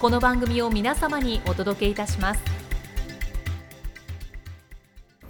[0.00, 2.40] この番組を皆様にお届けいたします。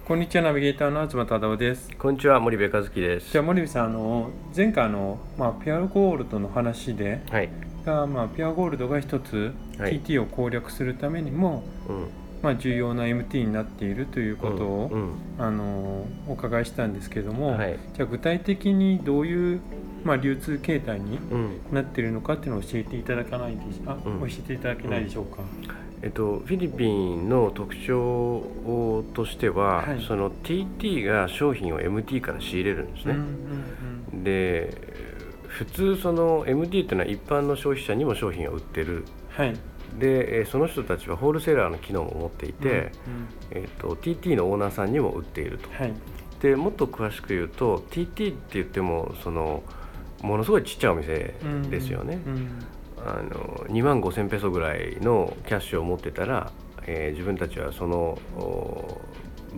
[0.06, 1.91] こんにちはナビゲーターの東忠夫です。
[1.98, 3.33] こんにちは森部和樹です。
[3.33, 7.50] じゃあ森部さんあの前回のまあピュアゴールドの話で、はい。
[7.84, 10.00] がまあピュアゴールドが一つはい。
[10.00, 12.08] TT を攻略するためにも、うん
[12.42, 15.12] まあ重要な MT になっているということを、うんうん。
[15.38, 17.78] あのお伺いしたんですけども、はい。
[17.94, 19.60] じゃあ具体的にどういう
[20.05, 21.61] まあ流通形態にうん。
[21.72, 24.20] なっているのかっていうのを教えていただかないでしあ、うん。
[24.20, 25.42] 教えていただけないでしょうか？
[26.02, 30.02] えっと、フィリピンの特徴としては、はい。
[30.02, 33.20] その TT が商品を MT から仕入れるんですね、うん
[34.14, 34.74] うんで
[35.46, 39.05] 普通その MT っていうのは一般の消費者にも商品を売ってる。
[40.01, 42.91] でえーその人たちはホールセラーの機能も持っていて、
[43.53, 45.69] えっと TT のオーナーさんにも売っていると。
[45.70, 45.95] はい。
[46.41, 49.62] でもっと詳しく言うと TT って言ってもその
[50.23, 51.34] ものすごいちっちゃいお店
[51.70, 52.48] ですよね、うん
[53.03, 56.53] あの2万5千ペソぐらいのキャッシュを持ってたら、
[56.87, 59.01] えー自分たちはそのお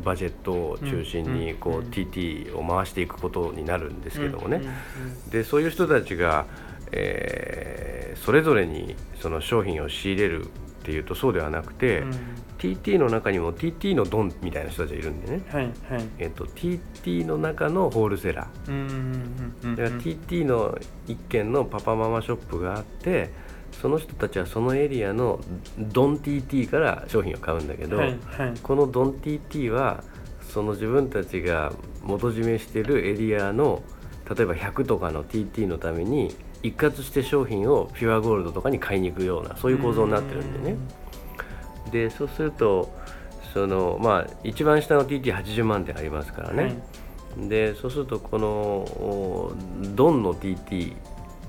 [0.05, 5.31] バジェットを中心うんにこう、うん TT を回していくことになるんですけどもね、うんうん。
[5.31, 6.47] でそういう人たちが、
[6.93, 10.49] えーそれぞれにその商品を仕入れるっ
[10.85, 12.13] ていうとそうではなくて、うん
[12.63, 16.05] TT の中にも TT のドンみたいな人たちがいるんでね、はいはい。
[16.21, 23.31] えっと TT の中のホールセラーだから TT の一軒のパパママショップがあって
[23.81, 25.41] その人たちはそのエリアの
[25.77, 28.55] ドン TT から商品を買うんだけど、はいはい。
[28.63, 30.05] このドン TT は
[30.49, 31.73] その自分たちが
[32.05, 33.83] 元締めしてるエリアの
[34.33, 36.33] 例えば100とかの TT のために
[36.63, 40.77] 一括して商品をピュアゴールドとかに買いに行くようなそういう構造になってるんでね。
[41.91, 42.91] でそうすると
[43.53, 46.69] そのまあ一番下の TT80 万点ありますからね、は
[47.45, 47.49] い。
[47.49, 49.53] でそうするとこのお
[49.95, 50.95] ドンの TT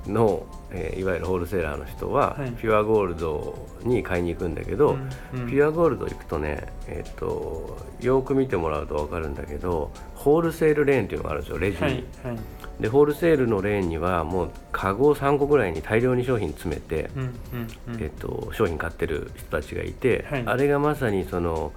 [0.07, 2.51] の、えーいわゆるホールセラーの人は、はい。
[2.51, 4.97] ピュアゴールドに買いに行くんだけど、
[5.33, 5.47] うんうん。
[5.47, 12.37] ピュアゴールド行くとね、えっとよく見てもらうと分かるんだけどホールセールレーンっていうのがあるんですよレジに、はいはい。
[12.79, 18.03] でホールセールのレーンにはもうカゴ3個ぐらいに大量に商品詰めて、うんうんうん。
[18.03, 20.43] えっと、商品買ってる人たちがいて、はい。
[20.45, 21.71] あれがまさにその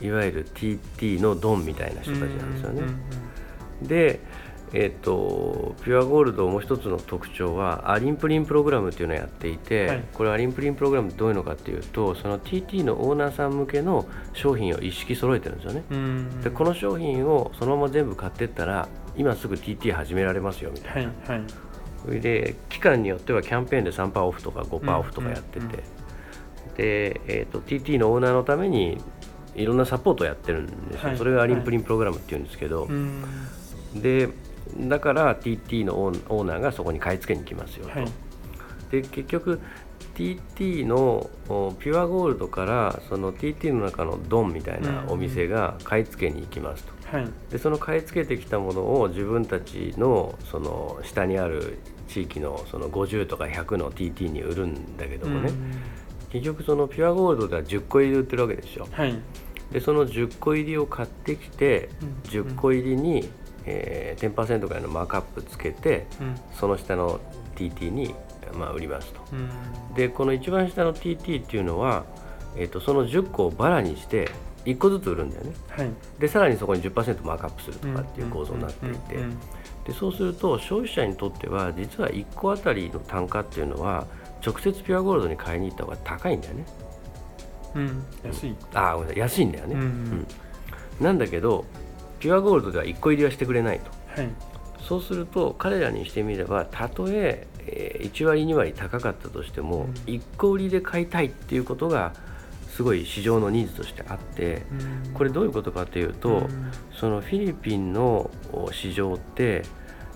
[0.00, 2.82] いわゆる TT のドンみたいな人たちなんですよね。
[2.82, 2.88] うん
[3.82, 3.88] うん。
[3.88, 4.20] で、
[4.74, 10.04] えっとピュアゴールドもう一つの特徴はアリンプリンプログラムっていうのをやっていて、はい。
[10.14, 15.84] これアリンプリンプログラムどういうのかっていうとその TT のオーナーさん向けの商品を一式揃えてるんですよね。
[16.42, 21.12] でこの商品をそのまま全部買ってったら今すぐ TT 始められますよみたいな。
[21.26, 21.44] はいはい。
[22.04, 25.76] それで期間によってはキャンペーンで3%オフとか5%オフとかやってて、
[26.76, 28.98] で、えー、と TT のオーナーのために
[29.54, 31.18] いろんなサポートをやってるんですよ、はい。
[31.18, 33.22] それがアリンプリンプログラムっていうんですけど、うん。
[33.94, 34.30] で
[34.78, 38.08] だから TT のオーナーがそこに買い付けに来ますよと、はい。
[38.90, 39.60] で結局
[40.14, 47.28] TT のおピュアゴールドからその TT の中のドンみたいなお店が買い付けに行きますと、はい。
[47.50, 55.72] でその買い付けてきたものを自分たちのその下にある地域のその50とか100の TT に売るんだけどもね、うん
[56.32, 59.14] 結局そのピュアゴールドでは10個入りで売ってるわけですよはい。
[59.70, 63.28] でその10個入りを買ってきてうん10個入りに、
[63.66, 66.34] えー10%ぐらいのマークアップつけてうん。
[66.58, 67.20] その下の
[67.56, 68.14] TT に、
[68.54, 69.20] まあ、売りますと。
[69.32, 69.94] うん。
[69.94, 72.04] でこの一番下の TT っていうのは、
[72.56, 74.30] えー、とその10個をバラにして
[74.64, 75.52] 1個ずつ売るんだよね。
[75.70, 75.90] はい。
[76.18, 79.16] でさらにそこに10%マークアップするとかっていう構造になっていて、
[79.86, 84.06] でそうすると消費者にとっては実は1個あたりの単価っていうのは
[84.44, 86.64] 直接ピュアゴールドに買いに行った方が高いんだよね。
[87.74, 87.82] うん。
[87.82, 88.56] うん安い。
[88.74, 89.20] あーごめんなさい。
[89.20, 89.80] 安いんだよね、うん。
[89.80, 90.26] うん。
[91.00, 91.64] なんだけど
[92.22, 93.90] ピュアゴールドでは1個入りはしてくれないと。
[94.20, 94.30] はい。
[94.80, 99.92] そうすると彼らにしてみればたとええー1割2割高かったとしても、うん。
[100.06, 102.12] 1個売りで買いたいっていうことが
[102.68, 104.62] すごい市場のニーズとしてあって
[105.06, 105.12] うん。
[105.14, 106.72] これどういうことかというと、うん。
[106.94, 109.62] そのフィリピンのお市場って、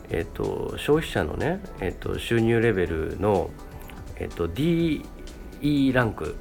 [0.09, 3.51] えっと消費者のね、えっと収入レベルの、
[4.17, 5.03] えっと DE
[5.93, 6.37] ランク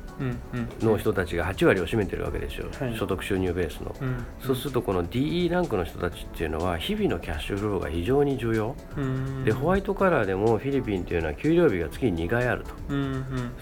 [0.82, 2.96] の人たちが8割を占めてるわけですよ、はい。
[2.98, 3.96] 所得収入ベースの。
[4.02, 8.76] うんそうするとこの DE ランクの人たちっていうのは日々のキャッシュフローが非常に重要。
[8.98, 9.44] うん。
[9.44, 12.74] でホワイトカラーでもフィリピンっていうのは給料日が月に2回あると。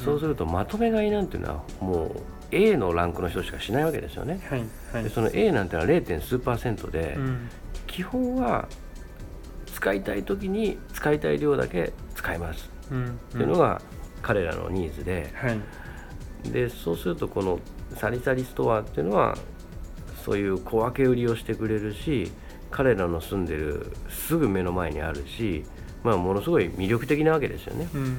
[0.03, 2.11] そうするとまとめ買いなんていうのはもう
[2.51, 4.39] A のランクの人しかしないわけですよね。
[4.49, 4.63] はい
[4.93, 5.03] はい。
[5.03, 6.21] でその A なんてのは 0.
[6.21, 7.49] 数パーセントでうん。
[7.87, 8.67] 基本は
[9.67, 12.69] 使いたい時に使いたい量だけ使います。
[12.91, 13.05] うん。
[13.05, 13.81] っていうのが
[14.21, 15.31] 彼らのニーズで。
[15.33, 15.59] はい
[16.51, 17.59] でそうするとこの
[17.95, 19.37] サリサリストアっていうのは
[20.25, 22.31] そういう小分け売りをしてくれるし
[22.71, 25.63] 彼らの住んでるすぐ目の前にあるし、
[26.03, 27.87] まあ、ものすごい魅力的なわけですよね。
[27.93, 28.17] うん。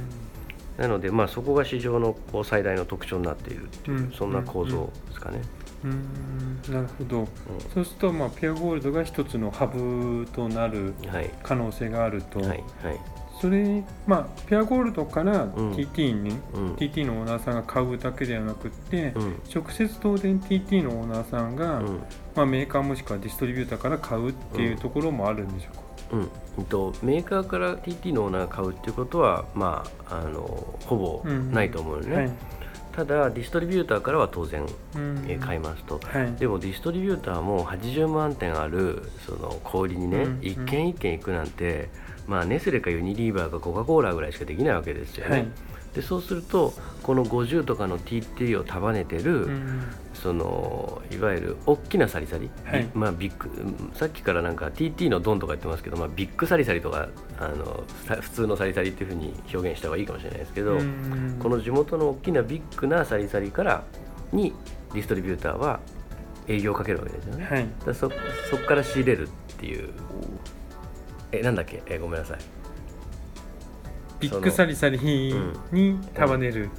[0.78, 4.12] なので、まあ、そこが市場のこう最大の特徴になっているっていう、うん。
[4.12, 5.40] そんな構造ですかね。
[5.84, 6.72] うん。
[6.72, 7.28] なるほど。
[7.74, 11.30] そうするとまあピュアゴールドが一つのハブとなるはい。
[11.42, 12.38] 可能性があると。
[12.38, 12.48] はい。
[12.48, 15.52] はいそれまあピュアゴールドからん。
[15.52, 16.74] TT にうん。
[16.76, 19.40] TT のオーナーさんが買うだけではなくってうん。
[19.54, 22.00] 直接当然 TT のオーナーさんがうん。
[22.34, 25.82] まあメーカーもしくはディストリビューターから買うっていうところもあるんでしょうか？
[26.12, 26.30] うん。
[26.58, 30.40] えっと、メーカーから TT のオーナーが買うっていうことは、まあ、あの
[30.86, 32.30] ほぼないと思うよね、はい
[32.94, 34.64] ただディストリビューターからは当然、
[34.94, 35.24] うん。
[35.28, 36.32] えー買いますと、はい。
[36.34, 40.38] でもディストリビューターも80万点あるその小売りにね、うん。
[40.42, 41.88] 一軒一軒行くなんて、
[42.26, 45.46] まあ、ネスレかユニリーバーかコカ・コーラぐらいしかできないわけですよね、はい
[45.94, 49.82] でそうするとこの50とかの TT を束ねてる、うん
[50.14, 52.88] そのいわゆる大きなサリサリ、はい。
[52.94, 53.50] まあ、ビッグ
[53.94, 57.08] さっきからなんか TT のドンとか言ってますけど、まあ、 big sari-sari とか
[57.38, 63.84] あのさ普通の sari-sari っていうふうに表現した方がいいかもしれないですけど、うんこの地元の大きなビッグな sari-sari から
[64.32, 64.54] に
[64.94, 65.80] ディストリビューターは
[66.48, 67.44] 営業をかけるわけですよね。
[67.44, 67.68] はい。
[67.84, 68.14] だそこ
[68.66, 69.90] から仕入れるっていう。
[71.32, 71.82] えなんだっけ？
[71.86, 72.38] えごめんなさい
[74.30, 75.34] big sari-sari に
[76.14, 76.70] 束ねる。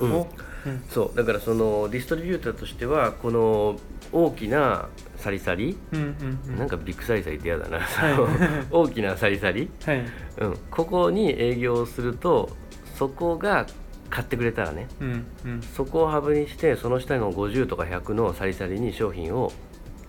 [0.00, 0.12] うん。
[0.12, 0.28] を
[0.66, 0.82] うん。
[0.88, 1.16] そう。
[1.16, 3.78] だからそのディストリビューターとしてはこの
[4.12, 5.76] 大きなサリサリ。
[5.92, 6.58] うんうんうん。
[6.58, 8.16] なんかビッグサリサリって嫌だな、はい。
[8.70, 10.04] 大きなサリサリ、はい。
[10.38, 12.50] うん、ここに営業をすると
[12.94, 13.66] そこが
[14.10, 14.88] 買ってくれたらね。
[15.00, 15.60] うんうん。
[15.62, 19.52] そこをハブにしてその下の50とか100のサリサリに商品を、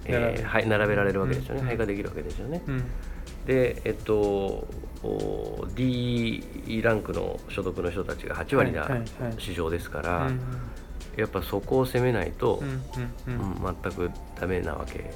[0.05, 2.61] え並べーはい、並べられるわけですよね、うん配下できるわけですよね。
[2.67, 2.83] うん。
[3.45, 4.67] でえっとお
[5.75, 8.87] D ランクの所得の人たちが8割な
[9.39, 10.39] 市場ですから、うん
[11.17, 14.09] やっぱそこを攻めないと、うんうん全く
[14.39, 15.13] ダメなわけで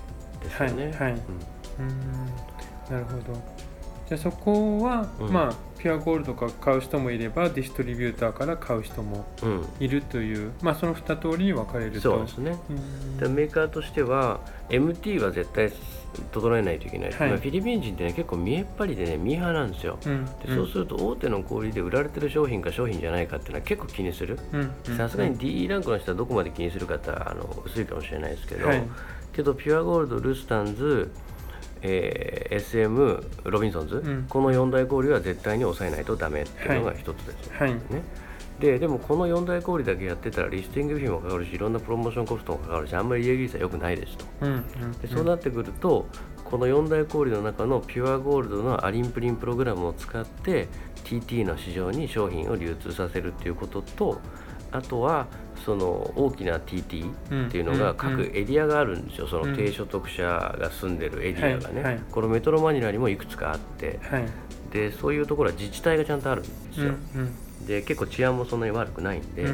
[0.52, 0.88] すよね。
[0.88, 1.86] はいはいうん。
[1.86, 2.26] うん。
[2.90, 3.42] なるほど
[4.08, 5.32] じゃあそこは、うん。
[5.32, 9.66] まあピュアゴールドから買う人もいればディストリビューターから買う人もうん。
[9.80, 12.02] いるというまあその2通りに分かれると。
[12.02, 12.58] そうですね。
[12.70, 13.18] うん。
[13.18, 15.72] でメーカーとしては MT は絶対
[16.32, 17.30] 整えないといけない、はい。
[17.30, 20.26] まあフィリピン人ってね結構見えっ張りでねミーハーなんですよ、うん。
[20.26, 24.40] でそうすると大手の小売りで売られてる商品か商品じゃないかっていうのは結構気にする。
[24.54, 24.98] うん。
[24.98, 28.84] さすがに DE ランクの人はどこまで気にするかってあの薄いかもしれないですけど、はい。
[29.34, 31.12] けどピュアゴールドルスタンズ、
[31.88, 34.26] えー SM ロビンソンズ、うん。
[34.30, 37.74] この4大小売は絶対に抑えないとダメっていうのが一つですよはい。
[37.74, 37.80] ね。
[38.60, 44.26] ででもこの4大小売だけやってたらリスティング費もかかるしいろんなプロモーションコストもかかるしあんまり利益率は良くないですと。
[44.42, 46.08] うんうんでそうなってくると
[46.46, 50.68] この4大小売の中のピュアゴールドの Aling Puring プログラムを使って
[51.04, 54.22] TT の市場に商品を流通させるっていうことと
[54.76, 55.28] あとは
[55.66, 57.12] その大きな TT
[57.48, 64.00] っていうのが各エリアがあるんですよ、その低所得者が住んでるエリアがね、はいはいこのメトロマニラにもいくつかあって。
[64.04, 64.26] はい。
[64.72, 67.66] でそういうところは自治体がちゃんとあるんですうんよ、うん。
[67.66, 69.46] で結構治安もそんなに悪くないんで,、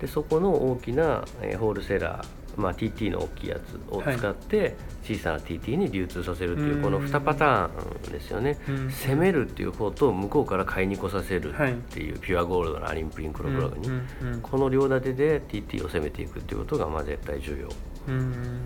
[0.00, 2.24] でそこの大きな、えーホールセラー、
[2.56, 6.82] まあ、TT の大きいやつを使って、小さな TT に流通させるっていううん。
[6.82, 8.90] この2パターンですよね、うん。
[8.90, 13.88] 攻めるっていう方と向こうから買いに来させるはいっていうピュアゴールドのアリンプリンクログラムに、
[14.42, 17.68] この両立てで TT を攻めていくっていうことがまあ絶対重要。
[18.08, 18.60] うん。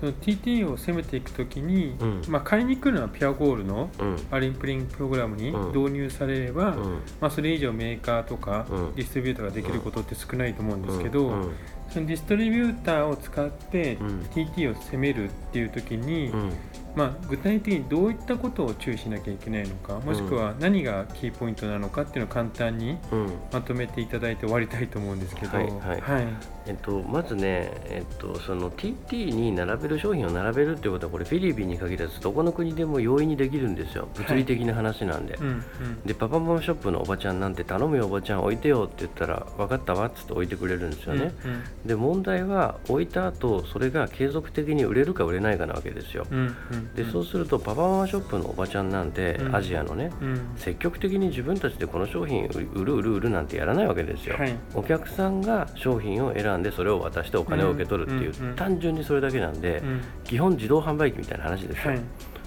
[0.00, 2.22] その TT を攻めていくときに、うん。
[2.28, 4.16] まあ、買いに来るのはピュアゴールのうん。
[4.30, 5.72] アリンプリンプログラムにうん。
[5.72, 7.02] 導入されれば、うん。
[7.20, 8.94] まあ、それ以上メーカーとかうん。
[8.94, 11.52] ディストリビューターができることって少ないと思うんですけど、うん
[11.90, 14.20] そのディストリビューターを使ってうん。
[14.34, 16.52] TT を攻めるっていう時に、うん。
[16.94, 23.32] まあ、具体的にどういったことを注意しなきゃいけないのかもしくは何がキーポイントなのかっていうのを簡単にうん。
[23.52, 26.26] まとめていただいて終わりたいと思うんですけど、はいはい。
[26.66, 34.08] えっと、まずね、えっと、その TT に並べる商品を並べるっていうことはこれフィリピンに限らずどこの国でも容易にできるんですよ。
[34.14, 36.02] 物理的な話なんで、うんうん。
[36.04, 49.54] でパパママショップのおばちゃんなんて頼むよおばちゃん置いてよって言ったら分かったわっつって置いてくれるんですよね、うんで問題は置いた後それが継続的に売れるか売れないかなわけですよ、うんうんでそうするとパパママショップのおばちゃんなんて、うん。
[49.54, 50.52] アジアのねうん。
[50.56, 54.58] 積極的に自分たちでこの商品売る売る売るなんてやらないわけですよ、はい。
[54.74, 58.50] お客さんが商品を選んでそれを渡してお金を受け取るっていう、うんうん。
[58.50, 60.00] うん単純にそれだけなんで、うん。
[60.24, 62.00] 基本自動販売機みたいな話ですよ、はい。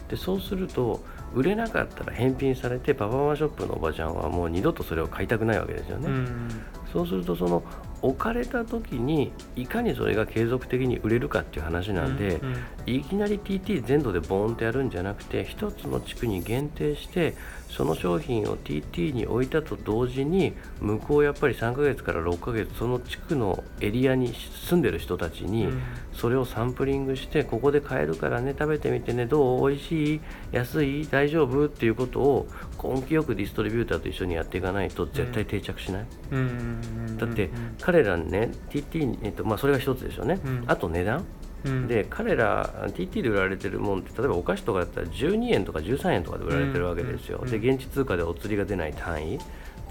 [0.09, 1.01] でそうすると
[1.33, 6.50] 売れなかったら返品されてパパママショップのおばちゃんはもう二度とそれを買いたくないわけですよね、うん。
[6.91, 7.63] そうするとその
[8.01, 12.55] 置かれた時にいかにそれが継続的に売れるかっていう話なんで、うん
[12.88, 17.36] いきなり TT 全土でボーンとやるんじゃなくて一つの地区に限定して
[17.70, 24.34] その商品を TT に置いたと同時に向こうやっぱり3ヶ月から6ヶ月その地区のエリアに
[24.67, 25.81] 住んでる人たちにうん。
[26.12, 29.70] それをサンプリングしてここで買えるからね食べてみてねどう？
[29.70, 30.22] 美味しい？
[30.51, 31.08] 安い？
[31.08, 31.65] 大丈夫？
[31.65, 32.48] っていうことを
[32.84, 37.17] 根気よくディストリビューターと一緒にやっていかないと絶対定着しない、うんうん。
[37.17, 37.50] だって
[37.91, 40.63] 彼らね TT に、えっとまあ、それが一つですよね、うん。
[40.67, 41.25] あと値段。
[41.65, 41.88] うん。
[41.88, 47.50] で彼ら TT で売られてるもんって例えばお菓子とかだったら12円とか13円とかで売られてるわけですよ、うん。
[47.51, 49.39] で現地通貨でお釣りが出ない単位。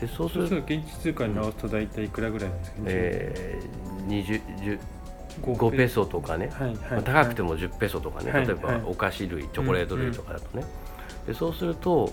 [0.00, 2.78] でそうすると、現地通貨に直すと大体いくらぐらいですか？
[2.78, 4.78] ね、えー、20 10
[5.42, 10.64] 5 5ペソとかね、はいはいまあ高くても10ペソとかね、はい例えばはいお菓子類チョコレート類とかだとね、
[11.26, 12.12] でそうすると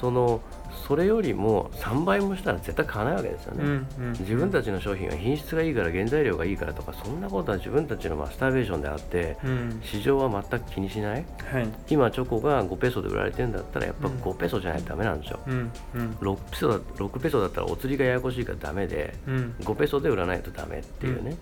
[0.00, 0.40] その
[0.86, 9.80] それよりも3倍もしたら絶対買わないわけですよね、うんうん自分たちの商品は品質がいいから原材料がいいからとかそんなことは自分たちのマスターベーションであってうん。
[9.84, 11.24] 市場は全く気にしない。
[11.50, 11.68] はい。
[11.88, 14.14] 今チョコが5ペソで売られてるんだったらやっぱうん。
[14.16, 16.10] 5ペソじゃないとダメなんですよ、うんうん。
[16.20, 19.54] 6ペソだ6ペソだったらお釣りがややこしいからダメでうん。
[19.60, 21.36] 5ペソで売らないとダメっていうね、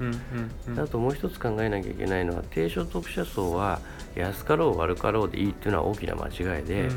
[0.79, 3.81] あともう一つ考えなきゃいけないのは低所得者層は
[4.15, 6.89] 安かろう悪かろうでいいっていうのは大きな間違いで、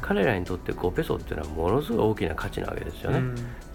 [0.00, 3.22] 彼らにとって5ペソっていうのはものすごい大きな価値なわけですよね、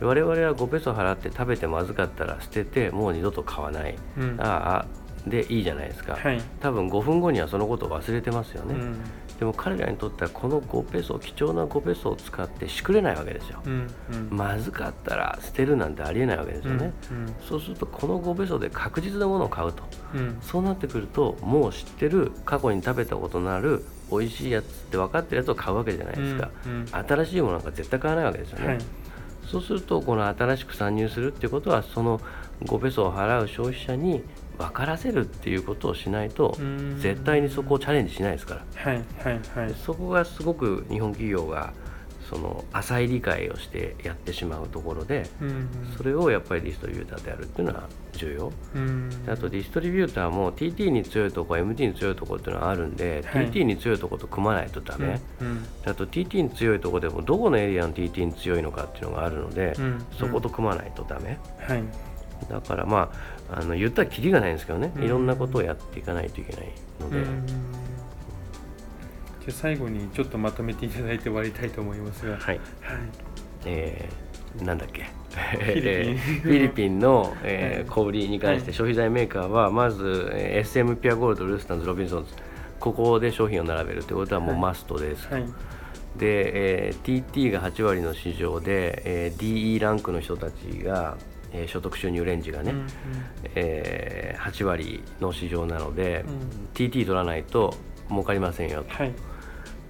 [0.02, 4.24] 我々は5ペソ払って食べてまずかったら捨ててもう二度と買わない、うん。
[4.32, 4.86] うんああ
[5.26, 6.42] でいいじゃないですか、はい。
[6.62, 8.98] 多分5分後にはそのことを忘れてますよね、うん
[9.40, 14.30] でも彼らにとってはこの5ペソ貴重な5ペソを使ってしくれないわけですよ、うんうん。
[14.32, 19.84] まずかったら捨てるなんてありえないわけですよね、うんそうするとこの5ペソで確実なものを買うと。
[20.16, 20.38] うん。
[20.42, 26.88] そうなってくるともう知ってる過去に食べたことのある美味しいやつって分かってるやつを買うわけじゃないですか、うんうん。
[26.88, 28.78] 新しいものなんか絶対買わないわけですよね、はい。
[29.46, 32.20] そうするとこの新しく参入するっていうことはその
[32.64, 34.24] 5ペソを払う消費者に
[34.58, 37.00] 分からせるっていうことをしないとうん。
[37.00, 38.66] 絶対にそこをチャレンジしないですから。
[38.76, 39.74] はいはいはい。
[39.74, 41.74] そこがすごく日本企業が
[42.30, 48.52] その浅い理解をしてやってしまうところでうんそれをやっぱりディストリビューターでやるっていうのは重要。
[48.76, 49.26] うん。
[49.26, 53.50] であとディストリビューターも TT に強いとこ MT に強いとこっていうのはあるんで、はい。
[53.50, 60.06] TT に強いとこと組まないとダメ、うんであと TT に強いとこでもどこのエリアの TT に強いのかっていうのがあるので、うん。
[60.20, 61.38] そこと組まないとダメ。
[61.60, 61.84] はい
[62.50, 63.12] だからま
[63.52, 65.04] ああの言ったらキリがないんですけどね、うん。
[65.04, 67.48] いろんなことをやっていかないといけないので、うん。
[67.48, 67.58] じゃ
[69.50, 72.44] あ最後にちょっとまとめていただいて終わりたいと思いますが、はい。
[72.46, 72.60] はい。
[73.66, 74.28] えー
[74.64, 75.04] なんだっけ。
[75.04, 76.98] フィリピン。
[77.00, 77.90] の、えーはい。
[77.90, 82.34] 小売りに関してはい消費財メーカーはまず、えー SM ピュアゴールドルースタンズロビンソンズ。
[82.80, 84.62] ここで商品を並べるということはもうはい。
[84.62, 85.46] マストです、はい。
[86.18, 91.18] で、えー TT が8割の市場で、えー DE ランクの人たちが、
[91.58, 92.88] えー所得収入レンジがね、うん
[93.56, 96.70] えー8割の市場なので、うん。
[96.74, 97.74] TT 取らないと
[98.10, 98.94] 儲かりませんよと。
[98.94, 99.14] はい。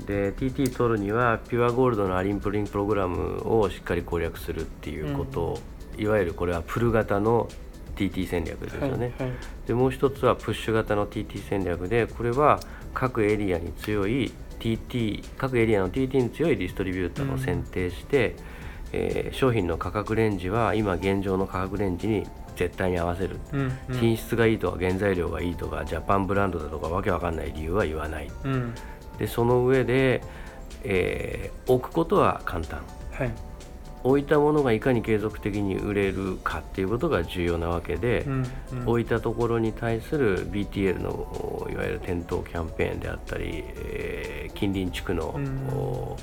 [0.05, 5.41] で TT 取るにはピュアゴールドのアリンプリンプログラムをしっかり攻略するっていうこと。
[5.41, 5.59] を、
[5.97, 7.49] いわゆるこれはプル型の
[7.95, 9.37] TT 戦略ですよね、はいはい。
[9.65, 12.59] でもう一つはプッシュ型の TT 戦略でこれは
[12.93, 18.35] 各エリアに強い TT 各エリアの TT に強いディストリビューターを選定して、
[18.93, 22.25] えー商品の価格レンジは今現状の価格レンジに
[22.55, 23.99] 絶対に合わせる、うんうん。
[23.99, 28.31] 品質がいいとか原材料がいいとかジャパンブランドだとかわけわかんない理由は言わない。
[28.43, 28.73] うん。
[29.19, 30.23] でその上で、
[30.83, 32.81] えー置くことは簡単。
[33.11, 33.31] はい。
[34.03, 38.87] 置いたものがいかに継続的に売れるかっていうことが重要なわけで、うんうん。
[38.87, 45.67] 置いたところに対する BTL のおいわゆる店頭キャンペーンであったり、えー近隣地区の、うん。
[45.69, 46.17] お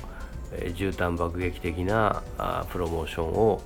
[0.59, 3.61] えー絨毯爆撃的なあプロモーションを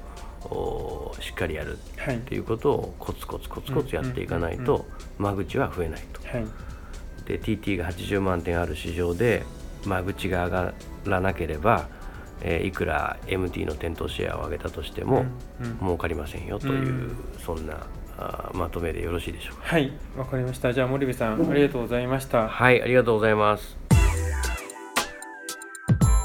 [0.45, 2.17] おしっかりやるはい。
[2.17, 4.85] っていうことをコツコツコツコツやっていかないと
[5.17, 6.21] 間口は増えないと。
[6.27, 6.45] はい。
[7.25, 9.43] で TT が80万点ある市場で
[9.85, 10.73] 間口が上が
[11.05, 11.87] らなければ、
[12.41, 15.25] えーいくら MT の店頭シェアを上げたとしても、
[15.61, 15.77] うんうん。
[15.79, 17.17] 儲かりませんよという、うん。
[17.45, 17.85] そんな
[18.17, 19.63] あーまとめでよろしいでしょうか。
[19.63, 19.91] はい。
[20.17, 20.73] わかりました。
[20.73, 22.47] じゃあ森部さんありがとうございました。
[22.47, 23.78] はいありがとうございます